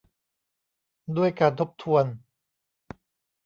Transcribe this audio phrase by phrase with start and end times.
[1.17, 2.05] ด้วยการทบทวน